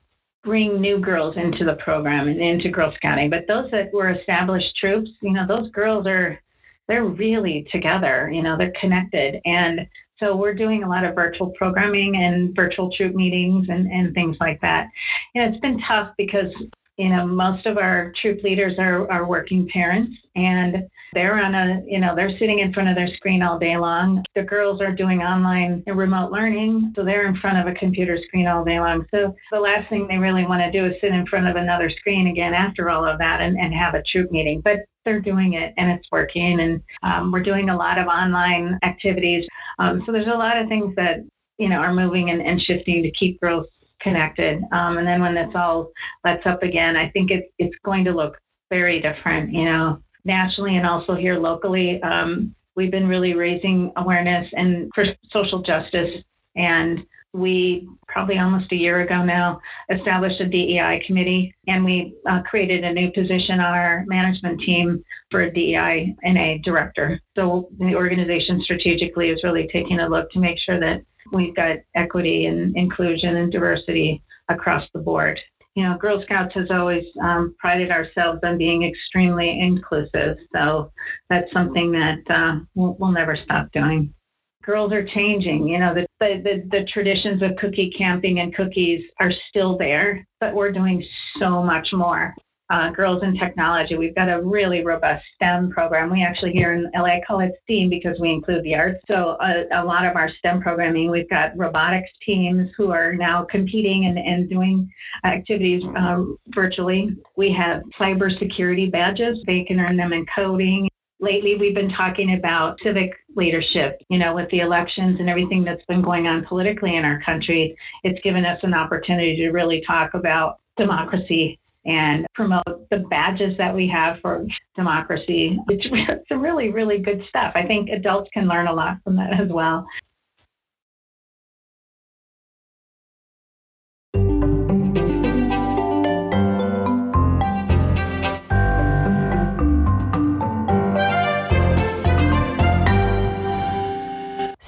bring 0.43 0.81
new 0.81 0.99
girls 0.99 1.35
into 1.37 1.65
the 1.65 1.75
program 1.83 2.27
and 2.27 2.41
into 2.41 2.69
Girl 2.69 2.91
Scouting. 2.95 3.29
But 3.29 3.47
those 3.47 3.69
that 3.71 3.93
were 3.93 4.11
established 4.11 4.75
troops, 4.79 5.09
you 5.21 5.33
know, 5.33 5.45
those 5.47 5.69
girls 5.71 6.05
are 6.07 6.39
they're 6.87 7.05
really 7.05 7.65
together, 7.71 8.29
you 8.33 8.43
know, 8.43 8.57
they're 8.57 8.73
connected. 8.79 9.39
And 9.45 9.81
so 10.21 10.35
we're 10.35 10.53
doing 10.53 10.83
a 10.83 10.89
lot 10.89 11.03
of 11.03 11.15
virtual 11.15 11.51
programming 11.57 12.15
and 12.15 12.55
virtual 12.55 12.91
troop 12.95 13.15
meetings 13.15 13.67
and, 13.69 13.91
and 13.91 14.13
things 14.13 14.37
like 14.39 14.61
that. 14.61 14.87
And 15.35 15.51
it's 15.51 15.61
been 15.61 15.81
tough 15.87 16.13
because, 16.17 16.51
you 16.97 17.09
know, 17.09 17.25
most 17.25 17.65
of 17.65 17.77
our 17.77 18.13
troop 18.21 18.43
leaders 18.43 18.73
are, 18.77 19.11
are 19.11 19.25
working 19.25 19.67
parents 19.73 20.15
and 20.35 20.87
they're 21.13 21.43
on 21.43 21.55
a, 21.55 21.81
you 21.85 21.99
know, 21.99 22.15
they're 22.15 22.37
sitting 22.39 22.59
in 22.59 22.71
front 22.71 22.87
of 22.87 22.95
their 22.95 23.09
screen 23.15 23.41
all 23.41 23.59
day 23.59 23.75
long. 23.75 24.23
The 24.35 24.43
girls 24.43 24.79
are 24.79 24.93
doing 24.93 25.19
online 25.19 25.83
and 25.85 25.97
remote 25.97 26.31
learning, 26.31 26.93
so 26.95 27.03
they're 27.03 27.27
in 27.27 27.35
front 27.37 27.57
of 27.57 27.67
a 27.67 27.77
computer 27.77 28.17
screen 28.27 28.47
all 28.47 28.63
day 28.63 28.79
long. 28.79 29.05
So 29.11 29.35
the 29.51 29.59
last 29.59 29.89
thing 29.89 30.07
they 30.07 30.17
really 30.17 30.45
want 30.45 30.61
to 30.61 30.71
do 30.71 30.85
is 30.85 30.93
sit 31.01 31.11
in 31.11 31.25
front 31.27 31.47
of 31.47 31.57
another 31.57 31.89
screen 31.89 32.27
again 32.27 32.53
after 32.53 32.89
all 32.89 33.05
of 33.05 33.17
that 33.17 33.41
and, 33.41 33.57
and 33.57 33.73
have 33.73 33.93
a 33.93 34.03
troop 34.09 34.31
meeting. 34.31 34.61
But 34.63 34.85
they're 35.03 35.19
doing 35.19 35.53
it 35.53 35.73
and 35.77 35.91
it's 35.91 36.07
working. 36.11 36.59
And 36.59 36.81
um, 37.03 37.31
we're 37.31 37.43
doing 37.43 37.69
a 37.69 37.75
lot 37.75 37.97
of 37.97 38.07
online 38.07 38.79
activities. 38.83 39.45
Um, 39.79 40.03
so 40.05 40.11
there's 40.11 40.27
a 40.27 40.37
lot 40.37 40.57
of 40.57 40.67
things 40.67 40.95
that, 40.95 41.17
you 41.57 41.69
know, 41.69 41.77
are 41.77 41.93
moving 41.93 42.29
and, 42.29 42.41
and 42.41 42.61
shifting 42.61 43.03
to 43.03 43.11
keep 43.11 43.39
girls 43.39 43.67
connected. 44.01 44.61
Um, 44.71 44.97
and 44.97 45.07
then 45.07 45.21
when 45.21 45.35
this 45.35 45.51
all 45.55 45.91
lets 46.25 46.45
up 46.45 46.63
again, 46.63 46.95
I 46.95 47.09
think 47.11 47.31
it, 47.31 47.51
it's 47.59 47.75
going 47.83 48.03
to 48.05 48.11
look 48.11 48.37
very 48.69 49.01
different, 49.01 49.53
you 49.53 49.65
know, 49.65 50.01
nationally 50.25 50.77
and 50.77 50.87
also 50.87 51.15
here 51.15 51.37
locally. 51.39 52.01
Um, 52.03 52.55
we've 52.75 52.91
been 52.91 53.07
really 53.07 53.33
raising 53.33 53.91
awareness 53.97 54.47
and 54.53 54.89
for 54.95 55.05
social 55.31 55.61
justice 55.61 56.23
and 56.55 56.99
we 57.33 57.87
probably 58.07 58.37
almost 58.37 58.71
a 58.71 58.75
year 58.75 59.01
ago 59.01 59.23
now 59.23 59.59
established 59.89 60.39
a 60.41 60.47
DEI 60.47 61.01
committee 61.07 61.53
and 61.67 61.83
we 61.83 62.15
uh, 62.29 62.41
created 62.41 62.83
a 62.83 62.93
new 62.93 63.09
position 63.11 63.59
on 63.59 63.73
our 63.73 64.03
management 64.07 64.59
team 64.61 65.03
for 65.29 65.43
a 65.43 65.53
DEI 65.53 66.13
and 66.23 66.37
a 66.37 66.59
director. 66.63 67.19
So 67.35 67.69
the 67.79 67.95
organization 67.95 68.61
strategically 68.63 69.29
is 69.29 69.43
really 69.43 69.69
taking 69.71 69.99
a 69.99 70.09
look 70.09 70.29
to 70.31 70.39
make 70.39 70.57
sure 70.65 70.79
that 70.79 71.03
we've 71.31 71.55
got 71.55 71.77
equity 71.95 72.45
and 72.45 72.75
inclusion 72.75 73.37
and 73.37 73.51
diversity 73.51 74.21
across 74.49 74.83
the 74.93 74.99
board. 74.99 75.39
You 75.75 75.83
know, 75.83 75.97
Girl 75.97 76.21
Scouts 76.25 76.53
has 76.55 76.67
always 76.69 77.05
um, 77.23 77.55
prided 77.57 77.91
ourselves 77.91 78.41
on 78.43 78.57
being 78.57 78.83
extremely 78.83 79.57
inclusive. 79.61 80.35
So 80.53 80.91
that's 81.29 81.51
something 81.53 81.93
that 81.93 82.19
uh, 82.29 82.59
we'll, 82.75 82.97
we'll 82.99 83.11
never 83.11 83.37
stop 83.45 83.71
doing 83.71 84.13
girls 84.63 84.91
are 84.93 85.05
changing. 85.13 85.67
You 85.67 85.79
know, 85.79 85.93
the, 85.93 86.07
the, 86.19 86.63
the, 86.69 86.85
traditions 86.93 87.41
of 87.41 87.51
cookie 87.57 87.93
camping 87.97 88.39
and 88.39 88.55
cookies 88.55 89.01
are 89.19 89.31
still 89.49 89.77
there, 89.77 90.25
but 90.39 90.53
we're 90.53 90.71
doing 90.71 91.03
so 91.39 91.63
much 91.63 91.87
more. 91.93 92.33
Uh, 92.71 92.89
girls 92.91 93.21
in 93.21 93.37
technology, 93.37 93.97
we've 93.97 94.15
got 94.15 94.29
a 94.29 94.41
really 94.41 94.81
robust 94.85 95.21
STEM 95.35 95.71
program. 95.71 96.09
We 96.09 96.23
actually 96.23 96.53
here 96.53 96.71
in 96.71 96.89
LA 96.95 97.17
call 97.27 97.41
it 97.41 97.51
STEAM 97.63 97.89
because 97.89 98.17
we 98.21 98.31
include 98.31 98.63
the 98.63 98.75
arts. 98.75 98.99
So 99.09 99.35
a, 99.41 99.81
a 99.81 99.83
lot 99.83 100.05
of 100.05 100.15
our 100.15 100.29
STEM 100.39 100.61
programming, 100.61 101.11
we've 101.11 101.29
got 101.29 101.57
robotics 101.57 102.07
teams 102.25 102.69
who 102.77 102.91
are 102.91 103.13
now 103.13 103.45
competing 103.51 104.05
and, 104.05 104.17
and 104.17 104.49
doing 104.49 104.89
activities 105.25 105.83
um, 105.97 106.37
virtually. 106.55 107.09
We 107.35 107.53
have 107.59 107.81
cybersecurity 107.99 108.89
badges. 108.89 109.37
They 109.45 109.65
can 109.67 109.81
earn 109.81 109.97
them 109.97 110.13
in 110.13 110.25
coding 110.33 110.87
lately 111.21 111.55
we've 111.59 111.75
been 111.75 111.91
talking 111.91 112.35
about 112.37 112.77
civic 112.83 113.11
leadership, 113.35 114.01
you 114.09 114.17
know, 114.17 114.35
with 114.35 114.49
the 114.49 114.59
elections 114.59 115.17
and 115.19 115.29
everything 115.29 115.63
that's 115.63 115.85
been 115.87 116.01
going 116.01 116.27
on 116.27 116.45
politically 116.49 116.95
in 116.97 117.05
our 117.05 117.21
country. 117.23 117.77
It's 118.03 118.19
given 118.23 118.43
us 118.43 118.59
an 118.63 118.73
opportunity 118.73 119.35
to 119.37 119.51
really 119.51 119.83
talk 119.87 120.15
about 120.15 120.59
democracy 120.77 121.59
and 121.85 122.25
promote 122.35 122.89
the 122.89 123.03
badges 123.09 123.57
that 123.57 123.73
we 123.73 123.87
have 123.87 124.17
for 124.21 124.45
democracy. 124.75 125.57
It's, 125.69 125.85
it's 125.91 126.31
really, 126.31 126.69
really 126.69 126.97
good 126.97 127.21
stuff. 127.29 127.53
I 127.55 127.65
think 127.65 127.89
adults 127.89 128.29
can 128.33 128.47
learn 128.47 128.67
a 128.67 128.73
lot 128.73 128.97
from 129.03 129.15
that 129.17 129.39
as 129.39 129.49
well. 129.49 129.85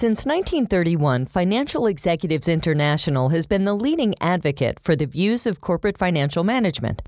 Since 0.04 0.26
1931, 0.26 1.28
Financial 1.28 1.88
Executives 1.88 2.50
International 2.50 3.30
has 3.30 3.46
been 3.46 3.64
the 3.64 3.74
leading 3.74 4.16
advocate 4.20 4.78
for 4.82 4.98
the 4.98 5.06
views 5.06 5.46
of 5.46 5.62
corporate 5.62 5.98
financial 5.98 6.44
management. 6.44 7.02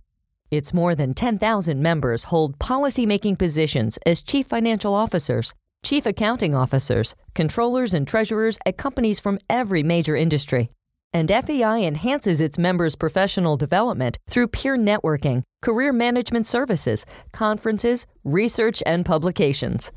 Its 0.49 0.73
more 0.73 0.95
than 0.95 1.13
10,000 1.13 1.81
members 1.81 2.23
hold 2.31 2.57
policymaking 2.57 3.37
positions 3.37 3.99
as 4.05 4.21
chief 4.21 4.47
financial 4.47 4.93
officers, 4.93 5.53
chief 5.83 6.05
accounting 6.05 6.55
officers, 6.55 7.15
controllers, 7.33 7.93
and 7.93 8.07
treasurers 8.07 8.57
at 8.65 8.77
companies 8.77 9.19
from 9.19 9.39
every 9.49 9.83
major 9.83 10.15
industry. 10.15 10.69
And 11.11 11.29
FEI 11.29 11.85
enhances 11.85 12.39
its 12.39 12.57
members' 12.57 12.95
professional 12.95 13.57
development 13.57 14.17
through 14.29 14.47
peer 14.47 14.77
networking, 14.77 15.43
career 15.61 15.91
management 15.91 16.47
services, 16.47 17.05
conferences, 17.33 18.07
research, 18.23 18.81
and 18.85 19.05
publications. 19.05 19.91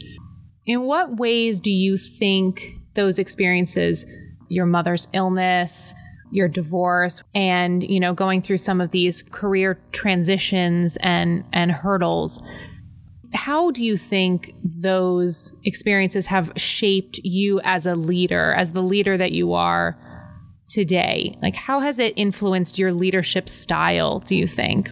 In 0.67 0.83
what 0.83 1.17
ways 1.17 1.59
do 1.59 1.73
you 1.73 1.97
think 1.97 2.77
those 2.95 3.19
experiences, 3.19 4.05
your 4.49 4.67
mother's 4.67 5.09
illness, 5.15 5.95
your 6.31 6.49
divorce 6.49 7.23
and, 7.35 7.83
you 7.83 7.99
know, 7.99 8.13
going 8.13 8.43
through 8.43 8.59
some 8.59 8.81
of 8.81 8.91
these 8.91 9.23
career 9.23 9.81
transitions 9.91 10.99
and 11.01 11.43
and 11.55 11.73
hurdles, 11.73 12.43
how 13.33 13.71
do 13.71 13.83
you 13.83 13.97
think 13.97 14.55
those 14.63 15.57
experiences 15.65 16.27
have 16.27 16.53
shaped 16.57 17.21
you 17.25 17.59
as 17.65 17.87
a 17.87 17.95
leader, 17.95 18.53
as 18.53 18.73
the 18.73 18.83
leader 18.83 19.17
that 19.17 19.33
you 19.33 19.55
are 19.55 19.99
today? 20.67 21.37
Like, 21.43 21.55
how 21.55 21.81
has 21.81 21.99
it 21.99 22.15
influenced 22.17 22.79
your 22.79 22.93
leadership 22.93 23.49
style, 23.49 24.21
do 24.21 24.37
you 24.37 24.47
think? 24.47 24.91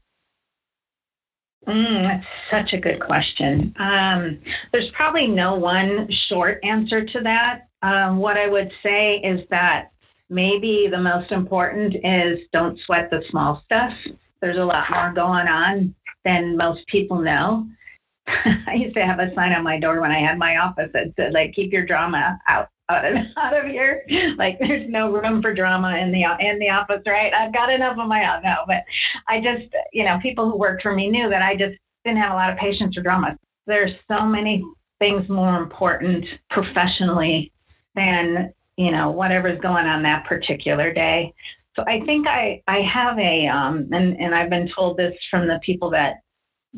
Mm, 1.66 2.02
that's 2.02 2.26
such 2.50 2.72
a 2.72 2.80
good 2.80 3.00
question. 3.00 3.74
Um, 3.78 4.40
there's 4.72 4.90
probably 4.96 5.26
no 5.26 5.54
one 5.54 6.08
short 6.28 6.60
answer 6.64 7.04
to 7.04 7.20
that. 7.22 7.68
Um, 7.82 8.18
what 8.18 8.36
I 8.36 8.48
would 8.48 8.70
say 8.82 9.16
is 9.16 9.40
that 9.50 9.90
maybe 10.28 10.88
the 10.90 11.00
most 11.00 11.32
important 11.32 11.96
is 11.96 12.38
don't 12.52 12.78
sweat 12.86 13.10
the 13.10 13.22
small 13.30 13.62
stuff. 13.64 13.92
There's 14.40 14.58
a 14.58 14.64
lot 14.64 14.84
more 14.90 15.12
going 15.12 15.48
on 15.48 15.94
than 16.24 16.56
most 16.56 16.86
people 16.88 17.20
know. 17.20 17.66
I 18.26 18.74
used 18.74 18.94
to 18.96 19.04
have 19.04 19.18
a 19.18 19.34
sign 19.34 19.52
on 19.52 19.64
my 19.64 19.78
door 19.78 20.00
when 20.00 20.10
I 20.10 20.20
had 20.20 20.38
my 20.38 20.56
office 20.56 20.90
that 20.92 21.12
said, 21.16 21.32
like, 21.32 21.52
keep 21.54 21.72
your 21.72 21.84
drama 21.84 22.38
out 22.48 22.68
out 23.36 23.56
of, 23.56 23.70
here. 23.70 24.04
Like 24.38 24.58
there's 24.58 24.88
no 24.90 25.12
room 25.12 25.42
for 25.42 25.54
drama 25.54 25.96
in 25.96 26.10
the 26.12 26.22
in 26.40 26.58
the 26.58 26.70
office, 26.70 27.02
right? 27.06 27.32
I've 27.32 27.52
got 27.52 27.72
enough 27.72 27.96
of 27.98 28.08
my 28.08 28.34
own. 28.34 28.42
No, 28.42 28.56
but 28.66 28.82
I 29.28 29.38
just, 29.38 29.72
you 29.92 30.04
know, 30.04 30.18
people 30.22 30.50
who 30.50 30.58
worked 30.58 30.82
for 30.82 30.94
me 30.94 31.08
knew 31.08 31.28
that 31.30 31.42
I 31.42 31.54
just 31.54 31.78
didn't 32.04 32.20
have 32.20 32.32
a 32.32 32.34
lot 32.34 32.50
of 32.50 32.58
patience 32.58 32.94
for 32.94 33.02
drama. 33.02 33.36
There's 33.66 33.92
so 34.08 34.24
many 34.24 34.64
things 34.98 35.28
more 35.28 35.56
important 35.56 36.24
professionally 36.50 37.52
than 37.94 38.52
you 38.76 38.90
know 38.90 39.10
whatever's 39.10 39.60
going 39.60 39.86
on 39.86 40.02
that 40.02 40.26
particular 40.26 40.92
day. 40.92 41.32
So 41.76 41.82
I 41.82 42.04
think 42.06 42.26
I 42.26 42.62
I 42.66 42.80
have 42.92 43.18
a 43.18 43.46
um 43.46 43.88
and 43.92 44.16
and 44.18 44.34
I've 44.34 44.50
been 44.50 44.70
told 44.74 44.96
this 44.96 45.14
from 45.30 45.46
the 45.46 45.60
people 45.64 45.90
that 45.90 46.20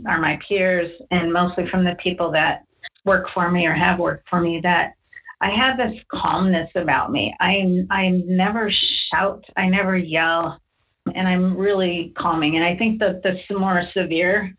are 0.07 0.21
my 0.21 0.38
peers 0.49 0.90
and 1.11 1.33
mostly 1.33 1.64
from 1.71 1.85
the 1.85 1.97
people 2.02 2.31
that 2.33 2.64
work 3.04 3.26
for 3.35 3.50
me 3.50 3.66
or 3.66 3.75
have 3.75 3.99
worked 3.99 4.28
for 4.28 4.40
me 4.40 4.61
that 4.62 4.92
I 5.42 5.50
have 5.50 5.76
this 5.76 6.00
calmness 6.11 6.70
about 6.76 7.11
me. 7.11 7.34
I 7.40 7.84
I 7.90 8.11
never 8.11 8.72
shout, 9.11 9.44
I 9.56 9.68
never 9.68 9.96
yell, 9.96 10.58
and 11.14 11.26
I'm 11.26 11.56
really 11.56 12.12
calming. 12.16 12.56
And 12.56 12.64
I 12.64 12.76
think 12.76 13.00
that 13.00 13.22
the 13.25 13.58
more 13.58 13.82
severe 13.94 14.54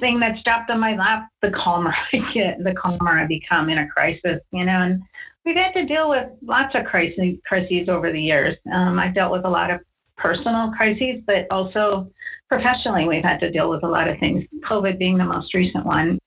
thing 0.00 0.18
that's 0.18 0.42
dropped 0.42 0.70
on 0.70 0.80
my 0.80 0.96
lap, 0.96 1.28
the 1.42 1.50
calmer 1.62 1.94
I 2.12 2.16
get, 2.32 2.64
the 2.64 2.74
calmer 2.74 3.20
I 3.20 3.26
become 3.26 3.68
in 3.68 3.78
a 3.78 3.88
crisis. 3.88 4.40
You 4.50 4.64
know, 4.64 4.80
and 4.80 5.02
we've 5.44 5.56
had 5.56 5.72
to 5.72 5.86
deal 5.86 6.08
with 6.08 6.26
lots 6.42 6.74
of 6.74 6.86
crises 6.86 7.36
crises 7.46 7.88
over 7.88 8.10
the 8.10 8.20
years. 8.20 8.56
Um, 8.72 8.98
I've 8.98 9.14
dealt 9.14 9.32
with 9.32 9.44
a 9.44 9.50
lot 9.50 9.70
of 9.70 9.80
personal 10.16 10.72
crises, 10.74 11.22
but 11.26 11.46
also 11.50 12.10
professionally, 12.48 13.06
we've 13.06 13.24
had 13.24 13.40
to 13.40 13.50
deal 13.50 13.68
with 13.68 13.82
a 13.82 13.88
lot 13.88 14.08
of 14.08 14.18
things. 14.20 14.44
COVID 14.70 14.98
being 14.98 15.18
the 15.18 15.24
most 15.24 15.52
recent 15.52 15.84
one. 15.84 16.18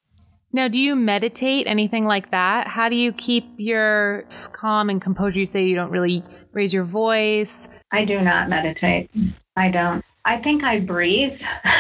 Now, 0.58 0.68
do 0.68 0.80
you 0.80 0.96
meditate, 0.96 1.68
anything 1.68 2.06
like 2.06 2.32
that? 2.32 2.66
How 2.68 2.90
do 2.90 2.96
you 2.96 3.14
keep 3.14 3.46
your 3.58 4.26
calm 4.54 4.90
and 4.90 5.00
composure? 5.00 5.40
You 5.40 5.46
say 5.46 5.68
you 5.68 5.76
don't 5.76 5.92
really 5.92 6.24
raise 6.52 6.74
your 6.74 6.84
voice. 6.84 7.70
I 7.92 8.06
do 8.06 8.22
not 8.22 8.50
meditate. 8.50 9.12
I 9.56 9.70
don't. 9.70 10.04
I 10.26 10.42
think 10.42 10.64
I 10.64 10.80
breathe. 10.80 11.34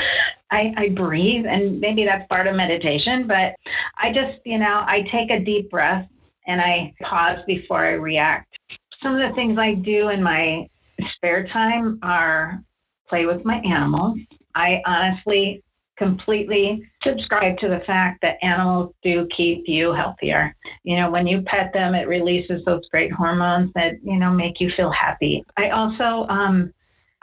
I, 0.52 0.74
I 0.78 0.90
breathe, 0.90 1.46
and 1.48 1.80
maybe 1.80 2.06
that's 2.06 2.28
part 2.30 2.46
of 2.46 2.56
meditation, 2.56 3.26
but 3.28 3.56
I 3.98 4.14
just, 4.14 4.46
you 4.46 4.60
know, 4.60 4.86
I 4.86 5.00
take 5.12 5.32
a 5.32 5.44
deep 5.44 5.72
breath 5.72 6.08
and 6.46 6.62
I 6.62 6.94
pause 7.02 7.40
before 7.48 7.84
I 7.84 7.94
react. 7.94 8.56
Some 9.02 9.16
of 9.16 9.28
the 9.28 9.34
things 9.34 9.58
I 9.58 9.74
do 9.74 10.10
in 10.10 10.22
my 10.22 10.68
spare 11.16 11.48
time 11.52 11.98
are 12.04 12.62
play 13.10 13.26
with 13.26 13.44
my 13.44 13.56
animals. 13.56 14.20
I 14.54 14.84
honestly 14.86 15.64
completely 15.98 16.88
subscribe 17.04 17.58
to 17.60 17.68
the 17.68 17.82
fact 17.86 18.20
that 18.22 18.38
animals 18.42 18.94
do 19.04 19.28
keep 19.36 19.64
you 19.66 19.94
healthier. 19.94 20.56
You 20.84 20.98
know, 20.98 21.10
when 21.10 21.28
you 21.28 21.42
pet 21.42 21.72
them, 21.74 21.96
it 21.96 22.08
releases 22.08 22.64
those 22.66 22.88
great 22.90 23.12
hormones 23.12 23.72
that, 23.76 23.94
you 24.04 24.18
know, 24.18 24.32
make 24.32 24.60
you 24.60 24.72
feel 24.76 24.92
happy. 24.92 25.44
I 25.58 25.70
also, 25.70 26.28
um, 26.32 26.72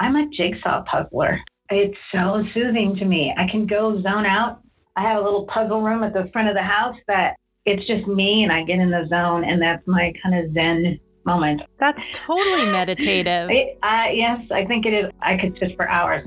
I'm 0.01 0.17
a 0.17 0.29
jigsaw 0.37 0.85
puzzler. 0.91 1.41
It's 1.71 1.97
so 2.13 2.43
soothing 2.53 2.97
to 2.97 3.05
me. 3.05 3.35
I 3.39 3.49
can 3.51 3.67
go 3.67 4.01
zone 4.03 4.27
out. 4.27 4.61
I 4.97 5.03
have 5.03 5.19
a 5.19 5.25
little 5.25 5.47
puzzle 5.47 5.83
room 5.83 6.03
at 6.03 6.13
the 6.13 6.29
front 6.33 6.49
of 6.49 6.55
the 6.55 6.63
house 6.63 6.97
that 7.09 7.37
it's 7.65 7.87
just 7.87 8.07
me 8.07 8.43
and 8.43 8.53
I 8.53 8.63
get 8.65 8.79
in 8.79 8.91
the 8.91 9.07
zone 9.09 9.45
and 9.45 9.61
that's 9.61 9.87
my 9.87 10.13
kind 10.23 10.45
of 10.45 10.53
zen 10.53 11.01
moment. 11.25 11.63
That's 11.79 12.07
totally 12.13 12.67
meditative. 12.67 13.51
It, 13.51 13.79
uh, 13.83 14.11
yes, 14.13 14.41
I 14.51 14.65
think 14.67 14.87
it 14.87 14.93
is. 14.93 15.11
I 15.21 15.37
could 15.37 15.57
sit 15.59 15.77
for 15.77 15.89
hours. 15.89 16.27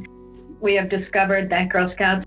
We 0.59 0.73
have 0.73 0.89
discovered 0.89 1.49
that 1.51 1.69
Girl 1.69 1.91
Scouts 1.93 2.25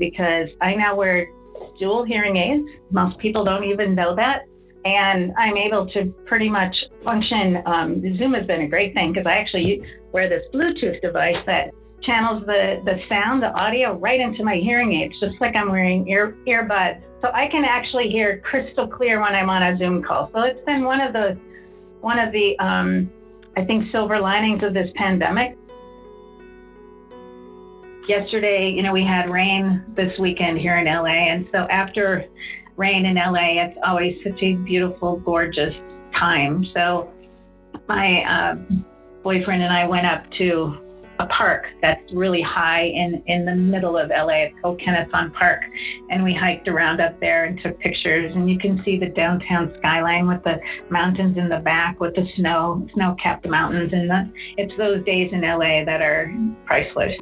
because 0.00 0.48
I 0.60 0.74
now 0.74 0.96
wear 0.96 1.28
dual 1.78 2.04
hearing 2.04 2.36
aids. 2.36 2.66
Most 2.90 3.18
people 3.18 3.44
don't 3.44 3.64
even 3.64 3.94
know 3.94 4.16
that. 4.16 4.40
And 4.84 5.32
I'm 5.38 5.56
able 5.58 5.88
to 5.92 6.06
pretty 6.26 6.48
much 6.48 6.74
function. 7.04 7.62
Um, 7.66 8.00
Zoom 8.16 8.32
has 8.32 8.46
been 8.46 8.62
a 8.62 8.68
great 8.68 8.94
thing 8.94 9.12
because 9.12 9.26
I 9.26 9.34
actually 9.34 9.82
wear 10.10 10.28
this 10.28 10.42
Bluetooth 10.52 11.00
device 11.02 11.36
that 11.46 11.70
channels 12.02 12.42
the, 12.46 12.80
the 12.86 12.96
sound, 13.10 13.42
the 13.42 13.48
audio 13.48 13.98
right 13.98 14.18
into 14.18 14.42
my 14.42 14.56
hearing 14.56 14.94
aids, 14.94 15.14
just 15.20 15.38
like 15.38 15.54
I'm 15.54 15.70
wearing 15.70 16.08
ear, 16.08 16.34
earbuds. 16.48 17.02
So 17.20 17.28
I 17.28 17.46
can 17.50 17.64
actually 17.64 18.08
hear 18.08 18.40
crystal 18.40 18.88
clear 18.88 19.20
when 19.20 19.34
I'm 19.34 19.50
on 19.50 19.62
a 19.62 19.76
Zoom 19.76 20.02
call. 20.02 20.30
So 20.32 20.40
it's 20.42 20.64
been 20.64 20.84
one 20.84 21.02
of 21.02 21.12
the, 21.12 21.38
one 22.00 22.18
of 22.18 22.32
the, 22.32 22.58
um, 22.58 23.10
I 23.58 23.64
think, 23.66 23.92
silver 23.92 24.18
linings 24.18 24.62
of 24.64 24.72
this 24.72 24.88
pandemic 24.96 25.58
yesterday, 28.08 28.72
you 28.74 28.82
know, 28.82 28.92
we 28.92 29.04
had 29.04 29.30
rain 29.30 29.84
this 29.96 30.12
weekend 30.18 30.58
here 30.58 30.78
in 30.78 30.86
LA. 30.86 31.32
And 31.32 31.46
so 31.52 31.58
after 31.70 32.24
rain 32.76 33.06
in 33.06 33.16
LA, 33.16 33.62
it's 33.64 33.78
always 33.86 34.14
such 34.24 34.42
a 34.42 34.54
beautiful, 34.56 35.20
gorgeous 35.20 35.74
time. 36.18 36.66
So 36.74 37.10
my 37.88 38.22
uh, 38.22 38.74
boyfriend 39.22 39.62
and 39.62 39.72
I 39.72 39.86
went 39.86 40.06
up 40.06 40.24
to 40.38 40.78
a 41.20 41.26
park 41.26 41.66
that's 41.82 42.00
really 42.14 42.40
high 42.40 42.84
in, 42.84 43.22
in 43.26 43.44
the 43.44 43.54
middle 43.54 43.98
of 43.98 44.08
LA. 44.08 44.44
It's 44.44 44.54
called 44.62 44.80
Kenneth 44.82 45.10
Hahn 45.12 45.30
Park. 45.32 45.60
And 46.08 46.24
we 46.24 46.34
hiked 46.34 46.66
around 46.66 47.00
up 47.00 47.20
there 47.20 47.44
and 47.44 47.60
took 47.62 47.78
pictures. 47.78 48.32
And 48.34 48.48
you 48.48 48.58
can 48.58 48.80
see 48.84 48.98
the 48.98 49.08
downtown 49.08 49.74
skyline 49.78 50.26
with 50.26 50.42
the 50.44 50.56
mountains 50.88 51.36
in 51.36 51.50
the 51.50 51.58
back 51.58 52.00
with 52.00 52.14
the 52.14 52.24
snow, 52.36 52.88
snow 52.94 53.14
capped 53.22 53.46
mountains. 53.46 53.92
And 53.92 54.08
the, 54.08 54.32
it's 54.56 54.72
those 54.78 55.04
days 55.04 55.30
in 55.32 55.42
LA 55.42 55.84
that 55.84 56.00
are 56.00 56.34
priceless. 56.64 57.12